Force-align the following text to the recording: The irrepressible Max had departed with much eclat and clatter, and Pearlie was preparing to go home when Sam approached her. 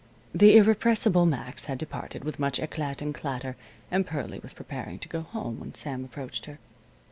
The 0.33 0.57
irrepressible 0.57 1.27
Max 1.27 1.65
had 1.65 1.77
departed 1.77 2.23
with 2.23 2.39
much 2.39 2.57
eclat 2.59 3.03
and 3.03 3.13
clatter, 3.13 3.55
and 3.91 4.03
Pearlie 4.03 4.39
was 4.39 4.51
preparing 4.55 4.97
to 4.97 5.07
go 5.07 5.21
home 5.21 5.59
when 5.59 5.75
Sam 5.75 6.03
approached 6.03 6.45
her. 6.47 6.57